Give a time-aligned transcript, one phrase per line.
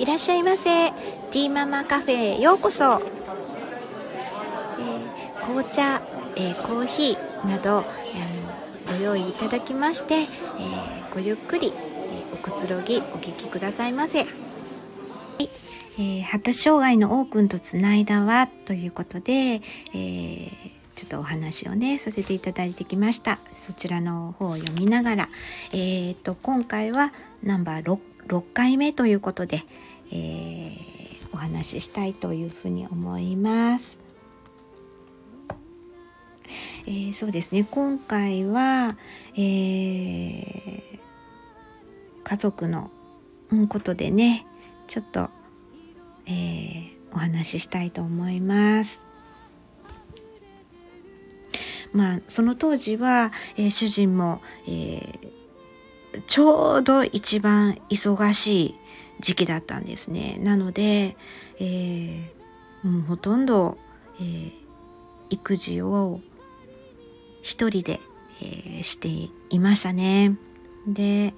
[0.00, 0.92] いらっしゃいませ。
[1.30, 6.00] ティーママカフェへようこそ、えー、紅茶、
[6.36, 7.84] えー、コーヒーなどあの
[8.96, 10.26] ご用意いただきまして、え、
[11.12, 14.30] ごゆっくり、えおくつろぎお聞きくださいませ、はい。
[16.02, 19.60] え発達障害の王くんとつないだわということで、
[19.94, 20.50] え
[20.96, 23.38] ちょっとお話をねさせていただいてきました。
[23.52, 25.28] そちらの方を読みながら、
[25.74, 27.12] えーと、今回は
[27.42, 27.98] ナンバー 6,
[28.28, 29.60] 6回目ということで、
[30.12, 33.98] えー、お話ししたいというふうに思います。
[36.86, 38.96] えー、そうですね今回は、
[39.34, 40.98] えー、
[42.24, 42.90] 家族の
[43.68, 44.46] ことでね
[44.86, 45.28] ちょっと、
[46.26, 49.06] えー、お話ししたいと思います。
[51.92, 58.74] まあその当時は、えー、主人も、えー、ちょうど一番忙しい
[59.20, 60.38] 時期だったんですね。
[60.40, 61.16] なので、
[61.58, 63.78] えー、もうほとんど、
[64.20, 64.52] えー、
[65.30, 66.20] 育児を
[67.42, 68.00] 一人で、
[68.42, 69.08] えー、して
[69.50, 70.36] いましたね。
[70.86, 71.34] で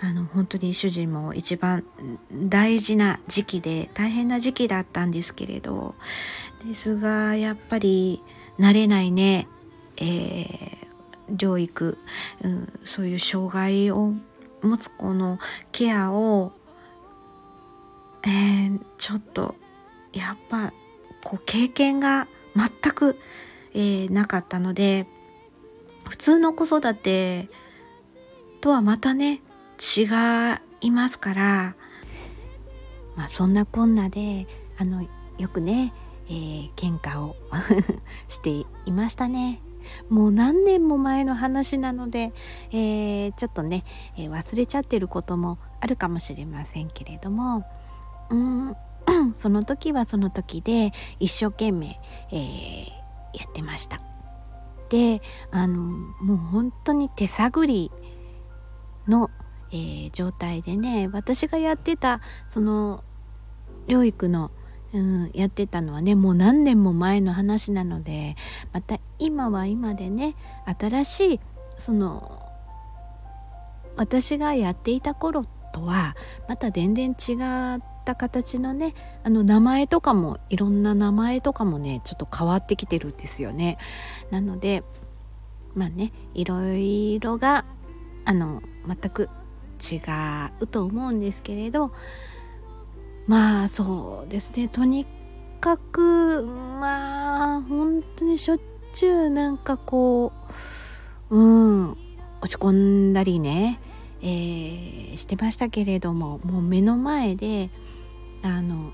[0.00, 1.84] あの本当に主人も一番
[2.32, 5.96] 大事な時期で大変な時期だったんですけれど
[6.66, 8.22] ですがやっぱり
[8.60, 9.48] 慣れないね、
[9.96, 11.98] えー、療育、
[12.42, 14.14] うん、そういう障害を
[14.62, 15.38] 持つ子の
[15.72, 16.52] ケアを、
[18.28, 19.54] え、ちょっと
[20.12, 20.72] やっぱ
[21.24, 23.18] こう経験が全く、
[23.74, 25.06] えー、なかったので
[26.08, 27.48] 普通の子育て
[28.60, 29.40] とはまたね
[29.78, 30.04] 違
[30.80, 31.76] いますから
[33.16, 34.46] まあそんなこんなで
[34.78, 35.06] あの
[35.38, 35.92] よくね
[36.30, 37.36] えー、喧嘩を
[38.28, 39.60] していましたね。
[40.10, 42.32] もう何年も前の話なので、
[42.70, 43.84] えー、ちょっとね、
[44.18, 47.64] えー、忘れちゃってることもあるかもしれませんけれども
[48.30, 48.76] うん
[49.34, 51.98] その時はその時で一生懸命、
[52.30, 54.00] えー、やってました。
[54.90, 57.90] であのもう本当に手探り
[59.06, 59.30] の、
[59.70, 63.04] えー、状態でね私がやってたその
[63.86, 64.50] 療育の
[64.94, 68.36] うん、やってたのはねもう何年も前の話なので
[68.72, 70.34] また今は今でね
[70.78, 71.40] 新しい
[71.76, 72.42] その
[73.96, 76.16] 私がやっていた頃とは
[76.48, 77.34] また全然違
[77.76, 83.76] ってた形のねあの名前とかもいろんな名前とかもねちょっと変わってきてるんですよね。
[84.30, 84.82] なので
[85.74, 87.66] まあねいろいろが
[88.24, 89.28] あの全く
[89.78, 90.00] 違
[90.60, 91.92] うと思うんですけれど
[93.26, 95.06] まあそうですねとに
[95.60, 98.58] かくまあ本当にしょっ
[98.94, 100.32] ちゅうなんかこ
[101.30, 101.90] ううん
[102.40, 103.80] 落ち込んだりね、
[104.22, 107.68] えー、してましたけれどももう目の前で
[108.42, 108.92] あの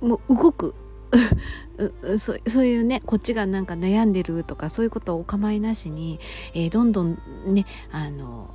[0.00, 0.74] もう動く。
[2.18, 6.18] そそういうねこっちがなんか悩んでるとかそういうことをお構いなしに、
[6.54, 8.48] えー、どんどんねあの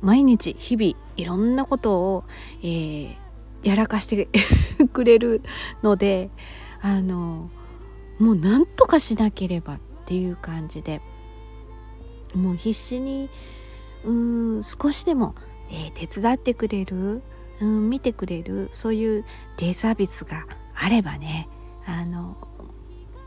[0.00, 2.24] 毎日日々いろんなことを、
[2.62, 3.16] えー、
[3.62, 4.28] やらかして
[4.92, 5.42] くれる
[5.84, 6.30] ので
[6.80, 7.50] あの
[8.18, 11.00] もうなんとかしなければっていう感じで
[12.34, 13.30] もう必死に
[14.04, 15.34] うん少しでも、
[15.70, 17.22] えー、手伝ってくれる
[17.60, 19.24] うん見てくれるそういう
[19.56, 21.48] デイサービスがあればね
[21.86, 22.36] あの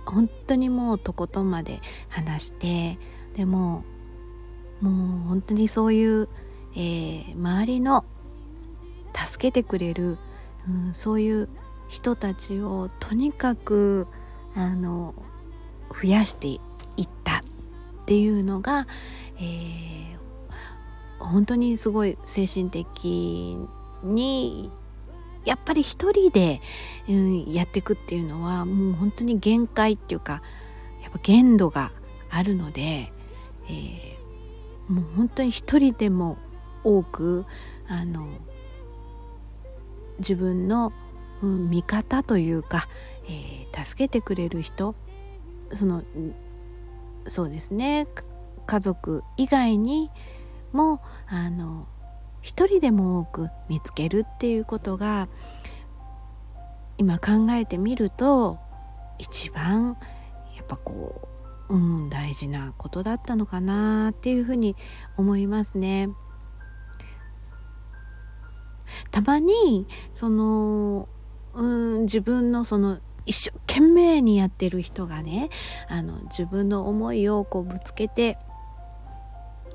[0.05, 2.97] 本当にもうとことんまで話して
[3.35, 3.83] でも
[4.81, 6.29] もう本当にそういう、
[6.75, 8.05] えー、周りの
[9.13, 10.17] 助けてくれる
[10.69, 11.49] うん、そういう
[11.87, 14.07] 人たちをとにかく
[14.55, 15.15] あの
[15.89, 16.59] 増やしてい
[17.01, 17.41] ったっ
[18.05, 18.87] ていうのが、
[19.37, 20.17] えー、
[21.19, 23.57] 本当にすごい精神的
[24.03, 24.71] に
[25.45, 26.61] やっぱり一人で、
[27.07, 30.41] うん、やっていくっていうのはもう本当に限界っていうか
[31.01, 31.91] やっぱ限度が
[32.29, 33.11] あるので、
[33.69, 36.37] えー、もう本当に一人でも
[36.83, 37.45] 多く
[37.87, 38.27] あの
[40.19, 40.91] 自分の、
[41.41, 42.87] うん、味方というか、
[43.27, 44.95] えー、助けてくれる人
[45.71, 46.03] その
[47.27, 48.07] そうですね
[48.65, 50.09] 家族以外に
[50.73, 51.87] もあの
[52.41, 55.27] 一人でも多く見つけるっていうことが
[56.97, 58.57] 今考えてみると
[59.17, 59.97] 一番
[60.55, 61.27] やっぱこ
[61.69, 64.75] う、うん、大事なことだったのかなっていうふうに
[65.17, 66.09] 思いますね。
[69.11, 71.07] たまにその
[71.53, 71.63] う
[71.99, 75.49] ん自分のその一生懸命にやってる人がね
[75.87, 78.37] あの自分の思いをこうぶつけて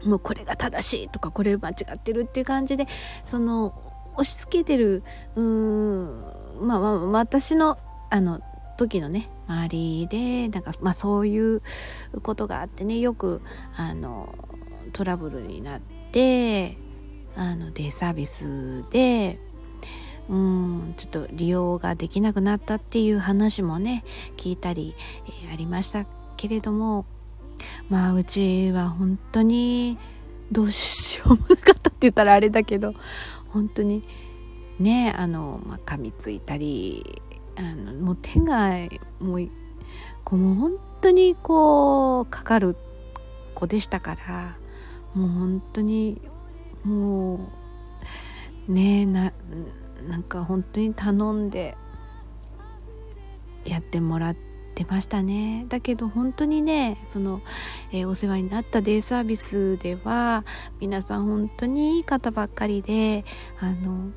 [0.05, 2.87] もうこれが正しいとかこれ間違ってるっていう感じで
[3.25, 3.75] その
[4.15, 5.03] 押し付けてる
[5.35, 7.79] うーんまあ、まあ、私の
[8.11, 8.41] あの
[8.77, 11.63] 時のね周りでなんか、まあ、そういう
[12.23, 13.41] ことがあってねよく
[13.77, 14.35] あの
[14.93, 15.81] トラブルになっ
[16.13, 16.77] て
[17.37, 19.39] あのデイサービスで
[20.29, 24.05] うんちょっと利用ができなくなったっていう話もね
[24.37, 24.95] 聞いたり、
[25.47, 26.07] えー、ありました
[26.37, 27.05] けれども
[27.89, 29.99] まあうちは本当に
[30.51, 32.95] どうしようもなかったって言ったらあれだけど
[33.49, 34.03] 本当に
[34.79, 37.21] ねあの、まあ、噛みついたり
[37.57, 38.71] あのもう手が
[39.21, 39.49] もう
[40.25, 42.77] こうもう本当にこうかかる
[43.55, 44.57] 子でしたから
[45.15, 46.21] もう本当に
[46.85, 47.53] も
[48.69, 49.33] うねな
[50.09, 51.77] なんか本当に頼んで
[53.65, 55.67] やってもらってましたね。
[55.69, 57.43] だけど本当にねその、
[57.93, 60.45] えー、お世話になったデイサービスでは
[60.81, 63.25] 皆さん本当にいい方ばっかりで
[63.61, 64.11] あの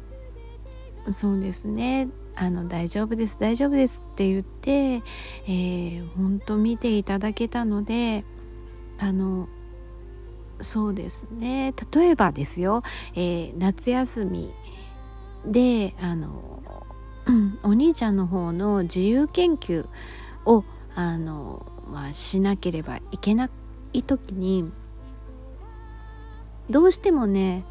[1.11, 2.09] そうですね。
[2.39, 8.23] あの大丈夫です大丈夫ですって言って、えー、本当見ていただけたので
[8.99, 9.47] あの
[10.59, 11.73] そうですね。
[11.93, 12.81] 例えばですよ、
[13.15, 14.51] えー、夏休み
[15.45, 16.61] であの、
[17.63, 19.87] お兄ちゃんの方の自由研究
[20.47, 20.63] を
[20.95, 23.49] あの、まあ、しなければいけな
[23.93, 24.71] い時に
[26.69, 27.63] どうしてもね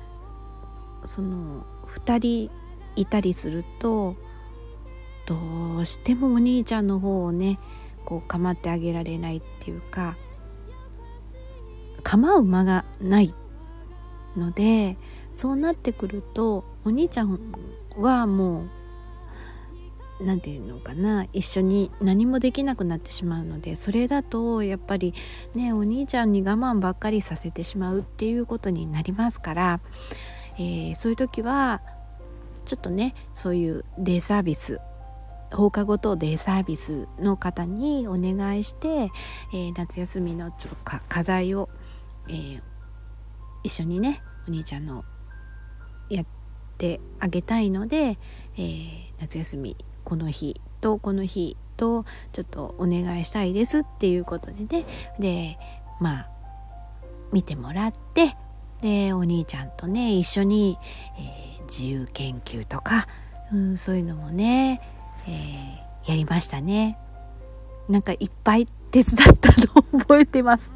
[1.06, 2.50] その2人
[2.94, 4.16] いたりすると
[5.26, 7.58] どうしてもお兄ちゃんの方をね
[8.04, 10.16] こう構ってあげられないっていうか
[12.02, 13.34] 構う間がない
[14.36, 14.96] ので
[15.34, 17.38] そうなってくるとお兄ちゃん
[17.96, 18.70] はもう
[20.20, 25.14] 何て言うのかな一緒に何もできなくなってしまうのでそれだとやっぱり
[25.54, 29.80] ねお兄ちゃんに我慢ばっかりさせてしまうっていうことになりますから、
[30.58, 31.82] えー、そういう時は
[32.64, 34.80] ちょっとねそういうデイサービス
[35.52, 39.10] 放課後等デイサービスの方にお願いして、
[39.52, 40.76] えー、夏休みのちょっと
[41.08, 41.68] 課題を、
[42.28, 42.60] えー、
[43.62, 45.04] 一緒にねお兄ちゃんの
[46.08, 46.26] やっ
[46.78, 48.18] てあげたいので、
[48.56, 49.76] えー、夏休み
[50.06, 54.86] この日とこの日とちょっとお願いしたいですっていうことでね。
[55.18, 55.58] で
[56.00, 56.28] まあ
[57.32, 58.36] 見てもらって
[58.80, 60.78] でお兄ちゃんとね一緒に、
[61.18, 63.08] えー、自由研究とか、
[63.52, 64.80] うん、そういうのもね、
[65.26, 66.96] えー、やりましたね。
[67.88, 70.70] なんかいっぱい手伝ったの覚えてます。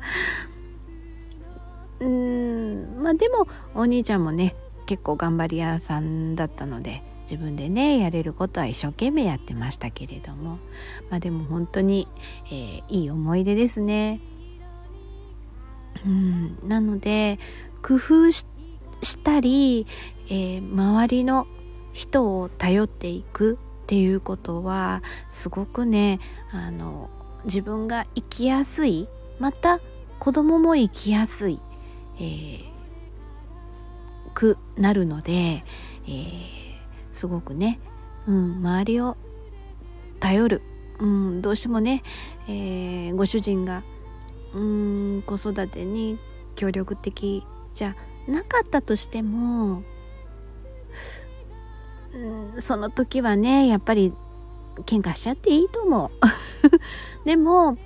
[2.00, 4.56] うんまあでもお兄ちゃんもね
[4.86, 10.58] 結構頑張り屋さんだったので自分でねやれることは一生懸命やってましたけれども
[11.10, 12.08] まあでも本当に、
[12.46, 14.20] えー、いい思い出ですね。
[16.04, 17.38] うんなので
[17.82, 18.44] 工夫し
[19.22, 19.86] たり、
[20.28, 21.46] えー、周りの
[21.92, 26.18] 人を頼っていくっていうことはすごくね
[26.52, 27.10] あの
[27.44, 29.80] 自分が生きやすいまた
[30.18, 31.60] 子供も生きやすい、
[32.18, 32.62] えー、
[34.34, 35.32] くなるので、
[36.06, 36.69] えー、
[37.20, 37.78] すごくね、
[38.26, 39.14] うん、周りを
[40.20, 40.62] 頼る、
[40.98, 42.02] うん、どうしてもね、
[42.48, 43.82] えー、ご主人が
[44.54, 46.18] うん子育てに
[46.56, 47.94] 協力的じゃ
[48.26, 49.82] なかったとしても、
[52.14, 54.14] うん、その時はねやっぱり
[54.86, 56.10] 喧嘩しちゃっていいと思う。
[57.26, 57.76] でも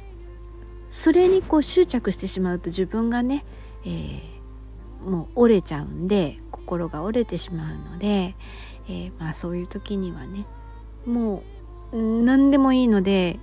[0.90, 3.44] それにこう執着してしまうと自分がね、
[3.84, 4.34] えー
[5.04, 8.34] もう折れちゃうんで心が折れてしまうので、
[8.88, 10.46] えー、まあ、そういう時にはね
[11.06, 11.42] も
[11.92, 13.38] う何でもいいので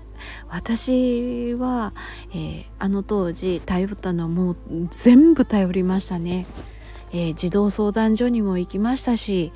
[0.50, 1.94] 私は、
[2.32, 4.58] えー、あの当時頼ったのはもう
[4.92, 6.46] 全部頼りましたね。
[7.14, 9.52] えー、児童相談所にも行きましたし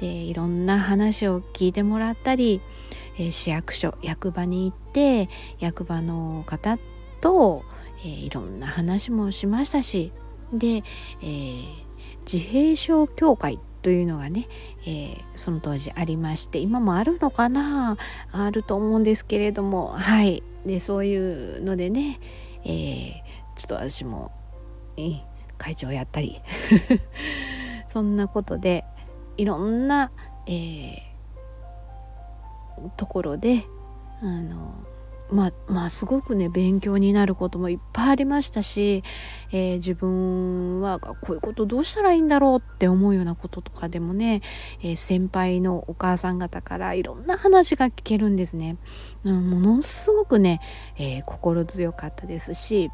[0.00, 2.62] でいろんな話を聞いてもらったり、
[3.18, 6.78] えー、市役所役場に行って役場の方
[7.20, 7.62] と、
[8.04, 10.12] えいろんな話もしましたし
[10.52, 10.82] で、
[11.22, 11.64] えー、
[12.30, 14.48] 自閉症協会というのがね、
[14.86, 17.98] えー、その当時ありまして今もあるのかな？
[18.32, 20.42] あると思うんですけれどもはい。
[20.64, 22.18] でそういうのでね、
[22.64, 23.12] えー、
[23.56, 24.32] ちょっと私も、
[24.96, 25.20] えー、
[25.58, 26.40] 会長やったり
[27.88, 28.86] そんなことで
[29.36, 30.10] いろんな、
[30.46, 31.02] えー、
[32.96, 33.66] ところで
[34.22, 34.72] あの
[35.30, 39.02] まあ、まあすごくね勉強になることもいっぱいありましたし、
[39.52, 44.42] えー、自分はこういうことどうしたらいいんだろうって思うようなこととかでもね、
[44.82, 48.76] えー、先輩のお母さん方からいろんな話が聞けるんですね。
[49.24, 50.60] うん、ものすごくね、
[50.98, 52.90] えー、心強かったですし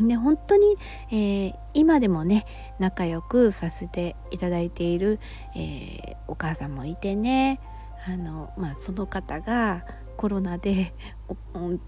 [0.00, 0.76] で本当に、
[1.10, 2.46] えー、今でもね
[2.78, 5.18] 仲良くさせていただいている、
[5.54, 7.60] えー、お母さんもいてね
[8.06, 9.84] あの、まあ、その方が
[10.16, 10.92] コロナで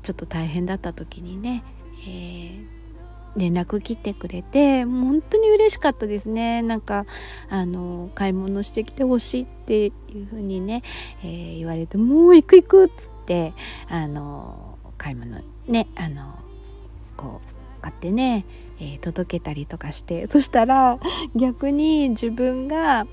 [0.03, 1.63] ちょっと大変だった時にね、
[2.03, 2.67] えー、
[3.37, 6.63] 連絡来てくれて本当に嬉しかったですね。
[6.63, 7.07] なんか
[7.49, 9.91] あの買い物してきてほしいってい
[10.23, 10.83] う風にね、
[11.23, 13.53] えー、言われてもう行く行くっつって
[13.89, 16.39] あの買い物ねあの
[17.17, 18.45] こう買ってね、
[18.81, 20.99] えー、届けたりとかしてそしたら
[21.35, 23.07] 逆に自分が、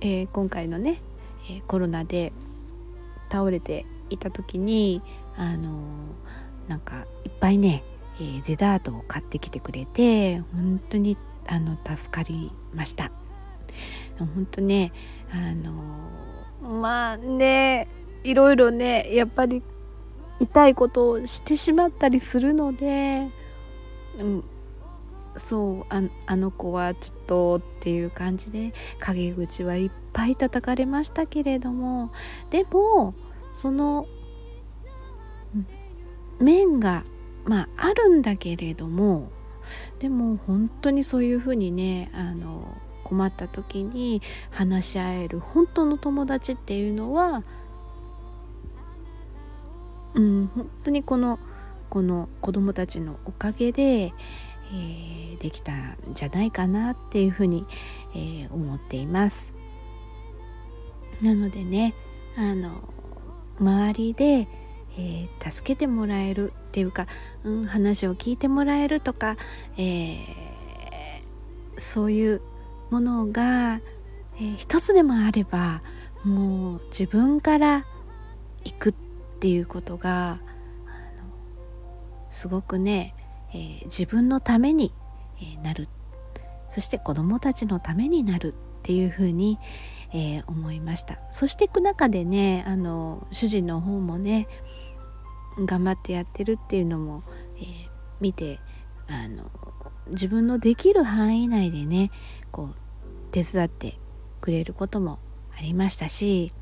[0.00, 1.00] えー、今回のね、
[1.50, 2.32] えコロナで
[3.30, 5.02] 倒れていた時に
[5.36, 5.72] あの
[6.68, 7.82] なんかいっぱいね
[8.20, 11.16] えー、デザートを買ってきてくれて本当に
[11.48, 13.10] あの助かりました。
[14.18, 14.92] 本当ね
[15.32, 15.72] あの
[16.80, 17.88] まあね
[18.22, 19.62] いろいろねやっぱり
[20.38, 23.28] 痛いことをしてしまったりするので、
[24.18, 24.44] うん、
[25.36, 32.12] そうああの子はちょっとっていう感じで陰口はいっぱい叩かれましたけれども
[32.50, 33.14] でも
[33.52, 34.06] その
[36.40, 37.04] 面が
[37.44, 39.30] まああるんだけれども
[39.98, 47.44] でも本当にそういうふうにねあの困った時に話し合える本当の友達っていうのは
[50.14, 51.38] うん本当にこの
[51.88, 57.66] この子供たちのおかげで、えー、できたんじゃないかなっていうふうに、
[58.14, 59.52] えー、思っています。
[61.20, 61.94] なのでね
[62.36, 62.88] あの
[63.58, 64.48] 周りで、
[64.98, 67.06] えー、助けてもらえるっていうか、
[67.44, 69.36] うん、話を聞いてもらえるとか、
[69.76, 72.42] えー、そういう
[72.90, 73.80] ものが、
[74.36, 75.82] えー、一つでもあれば
[76.24, 77.86] もう自分から
[78.64, 78.94] 行くっ
[79.40, 80.40] ていうことが
[82.30, 83.14] すごくね、
[83.52, 84.92] えー、自分のために、
[85.40, 85.88] えなる。
[86.70, 89.58] そして子どもたちのためになるっていうふうに、
[90.14, 91.18] えー、思いました。
[91.30, 94.46] そしていく中でねあの主人の方もね
[95.58, 97.22] 頑張ってやってるっていうのも、
[97.56, 97.64] えー、
[98.20, 98.60] 見て
[99.08, 99.50] あの
[100.08, 102.10] 自分のできる範囲内でね
[102.50, 102.74] こう
[103.32, 103.98] 手伝って
[104.40, 105.18] くれることも
[105.56, 106.52] ありましたし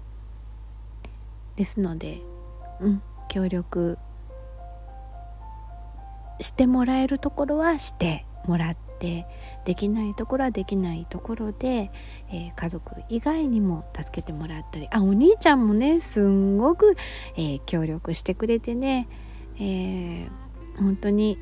[1.57, 2.21] ですので
[2.81, 3.99] うん協力
[6.41, 9.27] してもらえるところはしてもらってて
[9.65, 11.91] できないところはできないところで、
[12.31, 16.97] えー、家族以外にも助けてもらったりあお兄ちゃんもねすんごく、
[17.37, 19.09] えー、協力してくれてね、
[19.57, 20.29] えー、
[20.79, 21.39] 本当に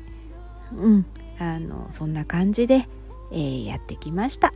[0.73, 1.05] うん
[1.37, 2.87] あのそんな感じで、
[3.31, 4.53] えー、やってきました。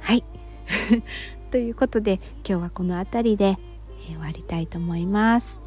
[0.00, 0.24] はい
[1.50, 3.56] ということで今日はこの辺りで、
[4.10, 5.58] え終わりたいと思います。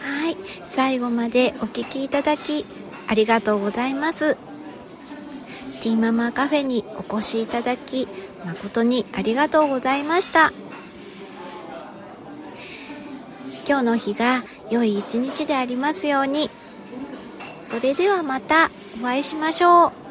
[0.00, 2.64] はい最後までお聴きいただき
[3.08, 4.55] ありがとうございます。
[5.82, 8.08] ティーママカフェにお越しいただき
[8.44, 10.52] 誠にありがとうございました。
[13.68, 16.50] 今日の日が良い一日でありますように。
[17.64, 20.05] それではまたお会いしましょう。